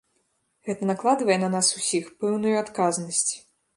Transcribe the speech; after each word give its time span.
Гэта 0.69 0.87
накладвае 0.91 1.37
на 1.43 1.49
нас 1.55 1.71
усіх 1.81 2.09
пэўную 2.25 2.55
адказнасць. 2.63 3.27